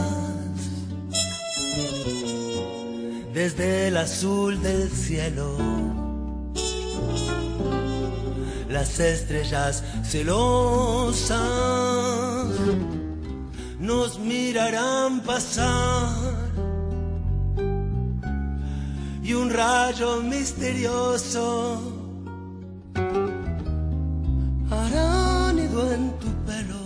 Desde 3.31 3.89
el 3.89 3.97
azul 3.97 4.59
del 4.63 4.89
cielo, 4.89 5.55
las 8.67 8.99
estrellas 8.99 9.83
celosas 10.03 11.37
nos 13.79 14.17
mirarán 14.17 15.19
pasar 15.19 16.48
y 19.29 19.33
un 19.33 19.51
rayo 19.51 20.23
misterioso 20.23 21.45
hará 24.71 25.53
nido 25.53 25.93
en 25.93 26.03
tu 26.21 26.29
pelo. 26.47 26.83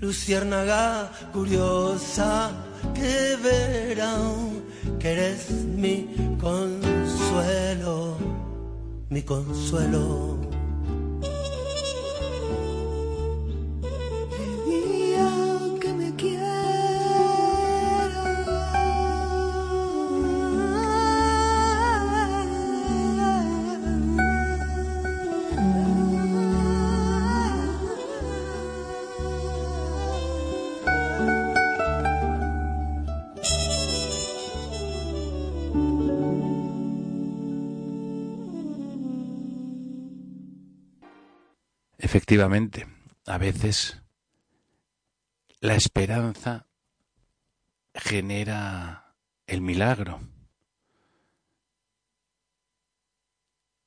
Luciérnaga 0.00 1.12
curiosa 1.32 2.50
que 2.96 3.36
verán 3.44 4.64
que 4.98 5.12
eres 5.12 5.50
mi 5.82 5.96
consuelo, 6.40 8.16
mi 9.08 9.22
consuelo. 9.22 10.41
Efectivamente, 42.12 42.86
a 43.24 43.38
veces 43.38 44.02
la 45.60 45.76
esperanza 45.76 46.66
genera 47.94 49.14
el 49.46 49.62
milagro. 49.62 50.20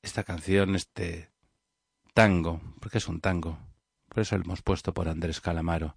Esta 0.02 0.24
canción, 0.24 0.74
este 0.74 1.30
tango, 2.14 2.60
porque 2.80 2.98
es 2.98 3.06
un 3.06 3.20
tango, 3.20 3.60
por 4.08 4.22
eso 4.22 4.36
lo 4.36 4.42
hemos 4.42 4.60
puesto 4.60 4.92
por 4.92 5.08
Andrés 5.08 5.40
Calamaro, 5.40 5.96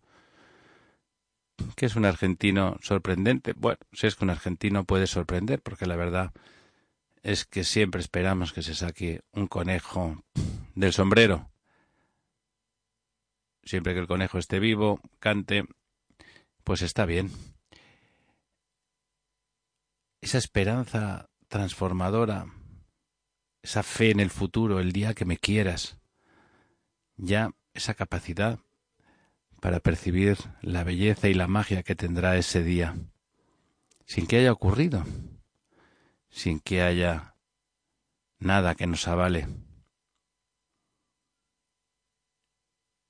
que 1.75 1.87
es 1.87 1.95
un 1.95 2.05
argentino 2.05 2.77
sorprendente. 2.83 3.53
Bueno, 3.53 3.79
si 3.91 4.05
es 4.05 4.15
que 4.15 4.25
un 4.25 4.29
argentino 4.29 4.83
puede 4.83 5.07
sorprender, 5.07 5.63
porque 5.63 5.87
la 5.87 5.95
verdad 5.95 6.31
es 7.23 7.45
que 7.45 7.63
siempre 7.63 8.01
esperamos 8.01 8.53
que 8.53 8.61
se 8.61 8.75
saque 8.75 9.21
un 9.31 9.47
conejo 9.47 10.23
del 10.75 10.93
sombrero 10.93 11.49
siempre 13.63 13.93
que 13.93 13.99
el 13.99 14.07
conejo 14.07 14.37
esté 14.37 14.59
vivo, 14.59 15.01
cante, 15.19 15.65
pues 16.63 16.81
está 16.81 17.05
bien. 17.05 17.31
Esa 20.21 20.37
esperanza 20.37 21.29
transformadora, 21.47 22.47
esa 23.61 23.83
fe 23.83 24.11
en 24.11 24.19
el 24.19 24.29
futuro, 24.29 24.79
el 24.79 24.91
día 24.91 25.13
que 25.13 25.25
me 25.25 25.37
quieras, 25.37 25.97
ya 27.17 27.51
esa 27.73 27.93
capacidad 27.93 28.59
para 29.61 29.79
percibir 29.79 30.37
la 30.61 30.83
belleza 30.83 31.27
y 31.27 31.33
la 31.33 31.47
magia 31.47 31.83
que 31.83 31.95
tendrá 31.95 32.37
ese 32.37 32.63
día, 32.63 32.95
sin 34.05 34.27
que 34.27 34.37
haya 34.37 34.51
ocurrido, 34.51 35.05
sin 36.29 36.59
que 36.59 36.81
haya 36.81 37.35
nada 38.39 38.75
que 38.75 38.87
nos 38.87 39.07
avale. 39.07 39.47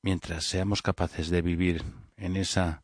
Mientras 0.01 0.45
seamos 0.45 0.81
capaces 0.81 1.29
de 1.29 1.41
vivir 1.41 1.83
en 2.17 2.35
esa 2.35 2.83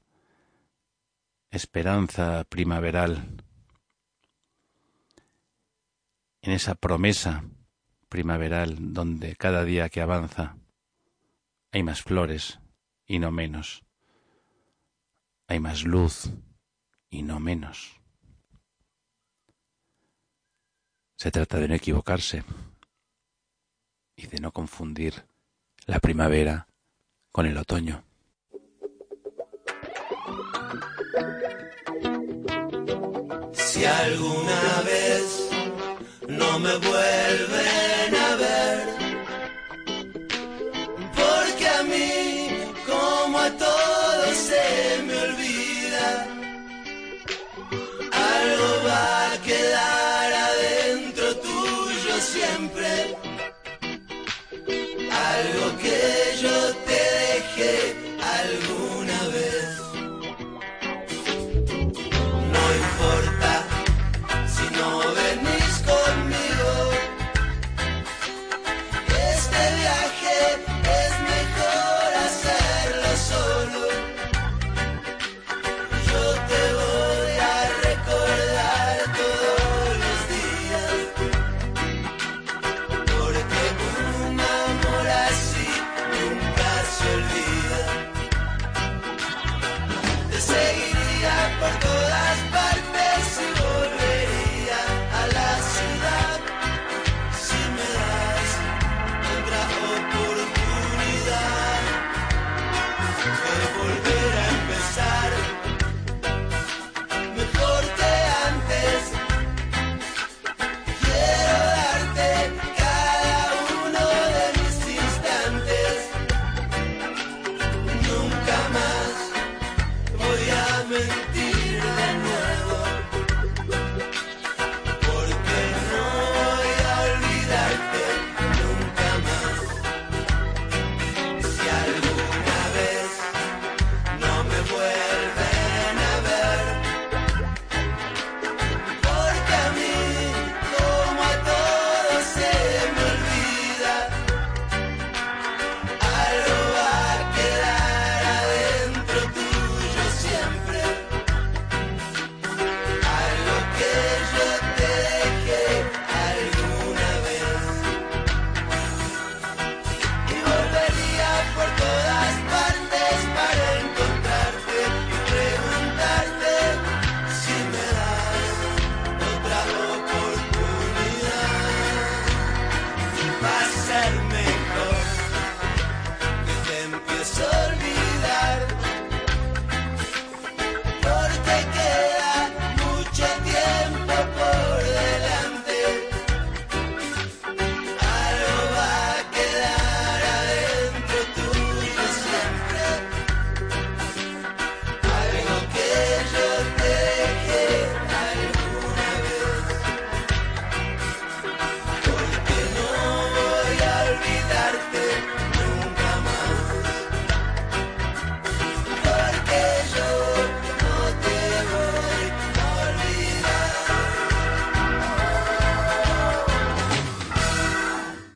esperanza 1.49 2.43
primaveral, 2.45 3.43
en 6.41 6.51
esa 6.51 6.75
promesa 6.75 7.43
primaveral 8.09 8.93
donde 8.93 9.35
cada 9.35 9.63
día 9.63 9.89
que 9.89 10.01
avanza 10.01 10.57
hay 11.71 11.83
más 11.83 12.01
flores 12.01 12.59
y 13.05 13.19
no 13.19 13.31
menos, 13.31 13.83
hay 15.47 15.59
más 15.59 15.83
luz 15.83 16.29
y 17.09 17.23
no 17.23 17.39
menos. 17.39 17.99
Se 21.17 21.31
trata 21.31 21.59
de 21.59 21.67
no 21.67 21.75
equivocarse 21.75 22.43
y 24.15 24.27
de 24.27 24.39
no 24.39 24.51
confundir 24.51 25.25
la 25.85 25.99
primavera 25.99 26.67
con 27.35 27.45
el 27.47 27.57
otoño. 27.57 28.01
Si 33.51 33.83
alguna 33.83 34.81
vez 34.85 35.49
no 36.29 36.59
me 36.59 36.77
vuelven 36.77 38.15
a 38.15 38.35
ver, 38.37 38.94
alguna 57.57 58.04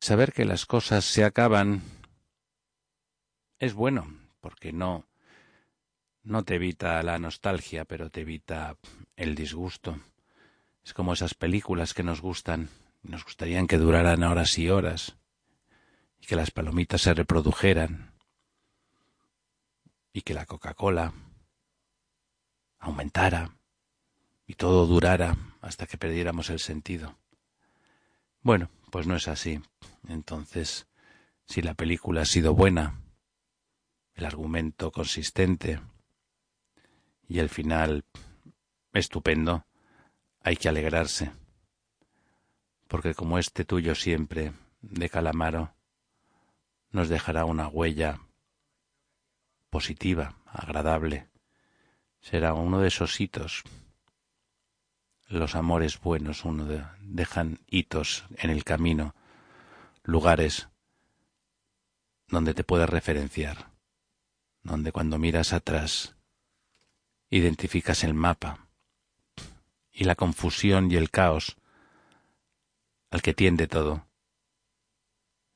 saber 0.10 0.34
que 0.34 0.44
las 0.44 0.66
cosas 0.66 1.06
se 1.06 1.24
acaban 1.24 1.84
es 3.60 3.76
bueno, 3.76 4.12
porque 4.42 4.74
no 4.74 5.06
no 6.24 6.44
te 6.44 6.56
evita 6.56 7.04
la 7.04 7.20
nostalgia, 7.20 7.86
pero 7.86 8.10
te 8.10 8.22
evita 8.22 8.76
el 9.16 9.36
disgusto. 9.36 10.00
Es 10.84 10.96
como 10.96 11.14
esas 11.14 11.36
películas 11.36 11.94
que 11.94 12.02
nos 12.02 12.22
gustan, 12.22 12.70
nos 13.04 13.24
gustarían 13.24 13.68
que 13.68 13.78
duraran 13.78 14.24
horas 14.24 14.58
y 14.58 14.72
horas, 14.72 15.16
y 16.20 16.26
que 16.26 16.36
las 16.36 16.50
palomitas 16.50 17.02
se 17.02 17.14
reprodujeran, 17.14 18.12
y 20.12 20.24
que 20.24 20.34
la 20.34 20.48
Coca-Cola 20.48 21.14
aumentara, 22.80 23.52
y 24.48 24.56
todo 24.56 24.88
durara 24.88 25.38
hasta 25.62 25.86
que 25.86 26.00
perdiéramos 26.00 26.50
el 26.50 26.60
sentido. 26.60 27.16
Bueno, 28.42 28.72
pues 28.90 29.06
no 29.06 29.16
es 29.16 29.28
así. 29.28 29.62
Entonces, 30.08 30.88
si 31.46 31.62
la 31.62 31.74
película 31.74 32.22
ha 32.22 32.26
sido 32.26 32.54
buena, 32.54 33.02
el 34.16 34.26
argumento 34.26 34.92
consistente 34.92 35.82
y 37.28 37.40
el 37.40 37.50
final 37.50 38.06
estupendo, 38.94 39.66
hay 40.42 40.56
que 40.56 40.70
alegrarse. 40.70 41.32
Porque 42.88 43.14
como 43.14 43.38
este 43.38 43.66
tuyo 43.66 43.96
siempre, 43.96 44.54
de 44.82 45.10
Calamaro, 45.10 45.74
nos 46.92 47.10
dejará 47.10 47.46
una 47.46 47.68
huella 47.68 48.20
positiva, 49.70 50.36
agradable. 50.46 51.28
Será 52.20 52.54
uno 52.54 52.80
de 52.80 52.88
esos 52.88 53.22
hitos 53.22 53.64
los 55.30 55.56
amores 55.56 56.00
buenos 56.00 56.44
uno 56.44 56.66
dejan 57.02 57.60
hitos 57.68 58.26
en 58.38 58.50
el 58.50 58.64
camino, 58.64 59.14
lugares 60.10 60.70
donde 62.28 62.54
te 62.54 62.64
puedas 62.64 62.90
referenciar, 62.90 63.72
donde 64.64 64.92
cuando 64.92 65.18
miras 65.18 65.54
atrás 65.54 66.16
identificas 67.30 68.04
el 68.04 68.14
mapa 68.14 68.68
y 69.92 70.04
la 70.04 70.16
confusión 70.16 70.92
y 70.92 70.96
el 70.96 71.10
caos 71.10 71.58
al 73.10 73.22
que 73.22 73.34
tiende 73.34 73.68
todo, 73.68 74.08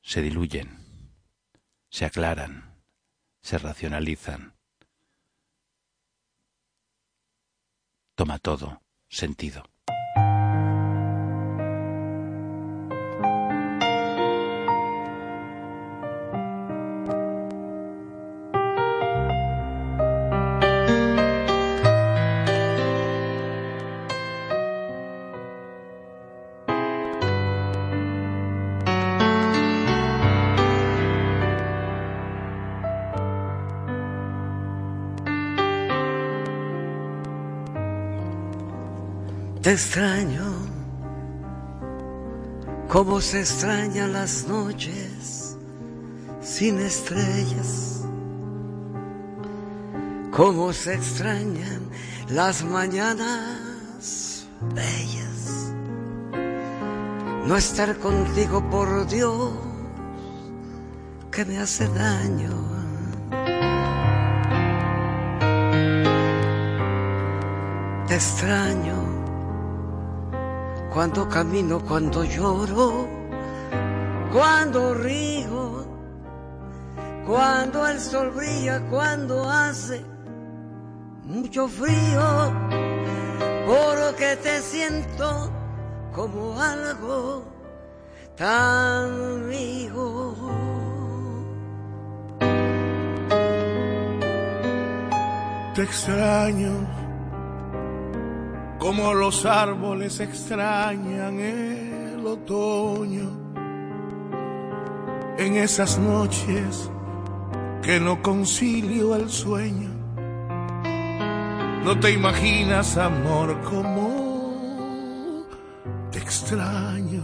se 0.02 0.22
diluyen, 0.22 0.78
se 1.90 2.06
aclaran, 2.06 2.84
se 3.42 3.58
racionalizan. 3.58 4.56
Toma 8.16 8.40
todo 8.40 8.82
sentido. 9.08 9.73
Extraño, 39.74 40.46
como 42.88 43.20
se 43.20 43.40
extrañan 43.40 44.14
las 44.14 44.48
noches 44.48 45.58
sin 46.42 46.78
estrellas, 46.78 48.02
como 50.30 50.72
se 50.74 50.94
extrañan 50.94 51.90
las 52.30 52.64
mañanas 52.64 54.46
bellas. 54.76 55.74
No 57.48 57.58
estar 57.58 57.98
contigo, 57.98 58.70
por 58.70 59.08
Dios, 59.08 59.54
que 61.32 61.46
me 61.46 61.58
hace 61.58 61.88
daño. 61.88 62.54
Te 68.08 68.14
extraño 68.14 69.13
cuando 70.94 71.28
camino, 71.28 71.80
cuando 71.80 72.24
lloro, 72.24 73.08
cuando 74.32 74.94
río, 74.94 75.86
cuando 77.26 77.88
el 77.88 78.00
sol 78.00 78.30
brilla, 78.30 78.80
cuando 78.92 79.50
hace 79.50 80.06
mucho 81.24 81.68
frío, 81.68 82.54
porque 83.66 84.38
te 84.44 84.62
siento 84.62 85.50
como 86.14 86.60
algo 86.62 87.44
tan 88.38 89.48
mío. 89.48 90.36
Te 95.74 95.82
extraño 95.82 97.03
como 98.84 99.14
los 99.14 99.46
árboles 99.46 100.20
extrañan 100.20 101.40
el 101.40 102.28
otoño. 102.28 103.30
En 105.38 105.56
esas 105.56 105.98
noches 105.98 106.92
que 107.82 108.02
no 108.02 108.22
concilio 108.22 109.16
el 109.16 109.30
sueño, 109.30 109.90
no 111.86 111.98
te 111.98 112.12
imaginas, 112.12 112.98
amor, 112.98 113.58
como 113.62 115.46
te 116.12 116.20
extraño. 116.20 117.24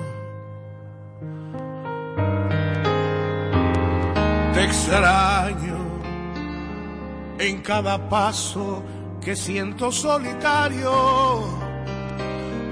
Te 4.54 4.64
extraño 4.64 5.78
en 7.38 7.62
cada 7.62 8.08
paso 8.08 8.82
que 9.22 9.36
siento 9.36 9.92
solitario 9.92 10.92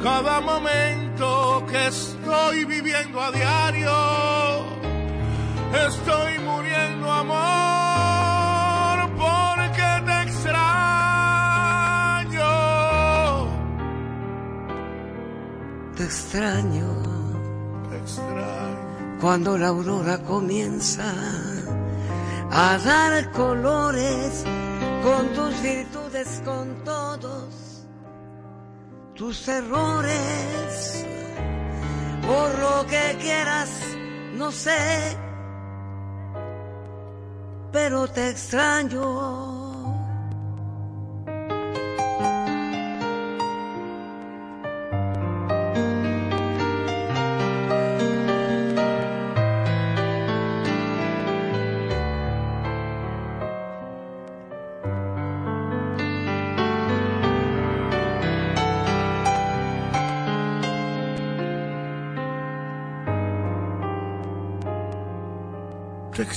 cada 0.02 0.40
momento 0.40 1.66
que 1.70 1.88
estoy 1.88 2.66
viviendo 2.66 3.22
a 3.22 3.32
diario. 3.32 3.92
Estoy 5.88 6.40
muriendo 6.40 7.12
amor 7.12 9.10
porque 9.18 9.88
te 10.06 10.22
extraño. 10.24 10.48
Te 15.96 16.04
extraño. 16.04 16.88
Te 17.90 17.98
extraño. 17.98 19.18
Cuando 19.20 19.58
la 19.58 19.68
aurora 19.68 20.20
comienza 20.20 21.12
a 22.52 22.78
dar 22.78 23.32
colores 23.32 24.46
con 25.04 25.28
tus 25.34 25.62
virtudes, 25.62 25.97
con 26.44 26.84
todos 26.84 27.86
tus 29.14 29.48
errores, 29.48 31.06
por 32.26 32.58
lo 32.58 32.88
que 32.88 33.18
quieras, 33.22 33.70
no 34.34 34.52
sé, 34.52 35.16
pero 37.72 38.08
te 38.08 38.30
extraño. 38.30 39.57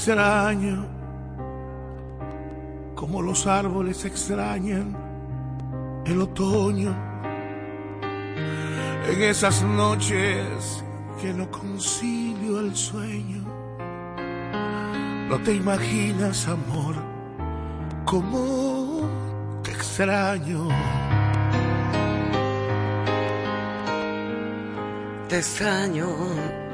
Extraño, 0.01 0.87
como 2.95 3.21
los 3.21 3.47
árboles 3.47 4.07
extrañan 4.07 4.97
el 6.07 6.23
otoño. 6.23 6.97
En 9.11 9.23
esas 9.23 9.63
noches 9.63 10.83
que 11.21 11.35
no 11.35 11.51
concilio 11.51 12.61
el 12.61 12.75
sueño, 12.75 13.45
no 15.29 15.39
te 15.43 15.53
imaginas, 15.53 16.49
amor, 16.49 16.95
como 18.07 19.03
te 19.63 19.71
extraño. 19.71 20.67
Te 25.29 25.37
extraño 25.37 26.70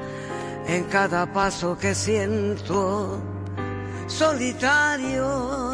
en 0.69 0.85
cada 0.85 1.33
paso 1.33 1.79
que 1.79 1.95
siento, 1.95 3.21
solitario, 4.09 5.73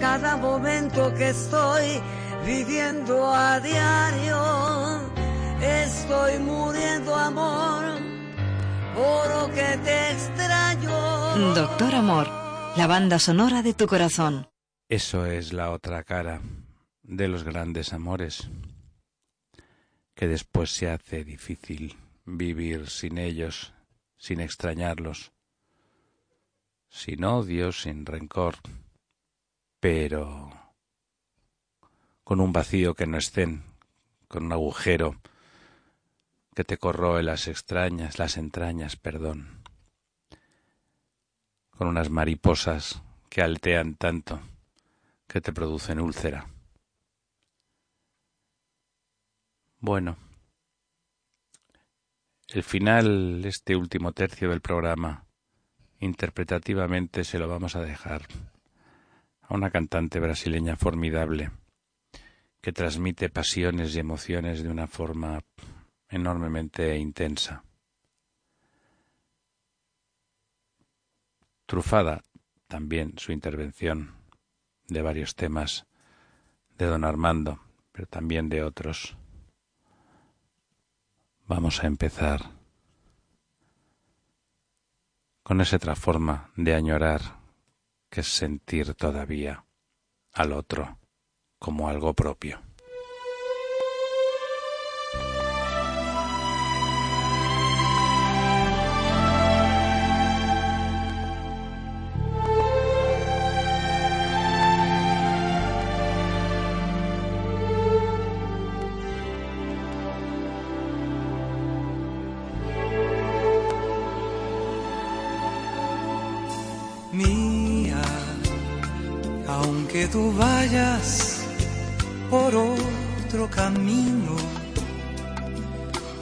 cada 0.00 0.36
momento 0.36 1.12
que 1.14 1.30
estoy 1.30 2.00
viviendo 2.44 3.32
a 3.34 3.58
diario, 3.60 5.00
estoy 5.60 6.38
muriendo 6.38 7.14
amor, 7.14 7.84
por 8.94 9.28
lo 9.30 9.54
que 9.54 9.78
te 9.82 10.10
extraño. 10.12 11.54
Doctor 11.54 11.94
Amor, 11.94 12.28
la 12.76 12.86
banda 12.86 13.18
sonora 13.18 13.62
de 13.62 13.72
tu 13.72 13.86
corazón. 13.86 14.48
Eso 14.88 15.26
es 15.26 15.52
la 15.52 15.70
otra 15.70 16.04
cara 16.04 16.40
de 17.02 17.28
los 17.28 17.44
grandes 17.44 17.92
amores, 17.92 18.48
que 20.14 20.28
después 20.28 20.70
se 20.70 20.90
hace 20.90 21.24
difícil 21.24 21.96
vivir 22.24 22.88
sin 22.90 23.18
ellos 23.18 23.72
sin 24.16 24.40
extrañarlos, 24.40 25.32
sin 26.88 27.24
odio, 27.24 27.72
sin 27.72 28.06
rencor, 28.06 28.56
pero 29.80 30.50
con 32.24 32.40
un 32.40 32.52
vacío 32.52 32.94
que 32.94 33.06
no 33.06 33.18
estén, 33.18 33.62
con 34.28 34.46
un 34.46 34.52
agujero 34.52 35.20
que 36.54 36.64
te 36.64 36.78
corroe 36.78 37.22
las 37.22 37.48
extrañas, 37.48 38.18
las 38.18 38.36
entrañas, 38.36 38.96
perdón, 38.96 39.62
con 41.70 41.88
unas 41.88 42.10
mariposas 42.10 43.02
que 43.28 43.42
altean 43.42 43.94
tanto 43.94 44.40
que 45.28 45.40
te 45.40 45.52
producen 45.52 46.00
úlcera. 46.00 46.48
Bueno, 49.78 50.16
el 52.48 52.62
final, 52.62 53.44
este 53.44 53.74
último 53.74 54.12
tercio 54.12 54.50
del 54.50 54.60
programa, 54.60 55.26
interpretativamente 55.98 57.24
se 57.24 57.38
lo 57.38 57.48
vamos 57.48 57.74
a 57.74 57.82
dejar 57.82 58.22
a 59.40 59.54
una 59.54 59.70
cantante 59.70 60.20
brasileña 60.20 60.76
formidable 60.76 61.50
que 62.60 62.72
transmite 62.72 63.30
pasiones 63.30 63.94
y 63.94 64.00
emociones 64.00 64.62
de 64.62 64.68
una 64.68 64.86
forma 64.86 65.40
enormemente 66.08 66.96
intensa. 66.96 67.64
Trufada 71.66 72.22
también 72.68 73.14
su 73.18 73.32
intervención 73.32 74.14
de 74.88 75.02
varios 75.02 75.34
temas 75.34 75.86
de 76.78 76.86
don 76.86 77.04
Armando, 77.04 77.60
pero 77.92 78.06
también 78.06 78.48
de 78.48 78.62
otros. 78.62 79.16
Vamos 81.48 81.84
a 81.84 81.86
empezar 81.86 82.40
con 85.44 85.60
esa 85.60 85.76
otra 85.76 85.94
forma 85.94 86.50
de 86.56 86.74
añorar 86.74 87.20
que 88.10 88.22
es 88.22 88.26
sentir 88.26 88.94
todavía 88.94 89.64
al 90.32 90.52
otro 90.52 90.98
como 91.60 91.88
algo 91.88 92.14
propio. 92.14 92.65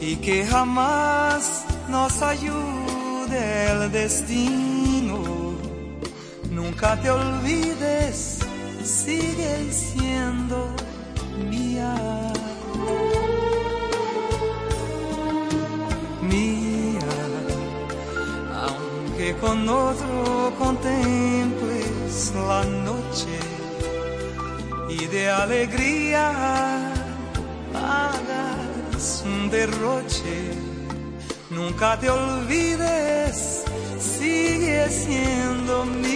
Y 0.00 0.16
que 0.16 0.46
jamás 0.46 1.64
nos 1.88 2.22
ayude 2.22 3.70
el 3.70 3.92
destino. 3.92 5.54
Nunca 6.50 6.98
te 7.00 7.10
olvides, 7.10 8.38
sigue 8.82 9.70
siendo 9.70 10.74
mía. 11.50 11.94
Mía, 16.22 17.00
aunque 18.64 19.36
con 19.36 19.68
otro 19.68 20.52
contemples 20.58 22.32
la 22.34 22.64
noche 22.64 23.38
y 24.88 25.06
de 25.06 25.30
alegría 25.30 26.83
hagas 27.84 29.22
un 29.24 29.50
derroche. 29.50 30.52
Nunca 31.50 31.98
te 32.00 32.10
olvides, 32.10 33.64
sigue 33.98 34.88
siendo 34.88 35.84
mía. 35.84 36.14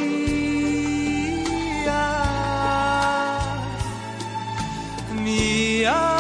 Mía, 5.23 6.18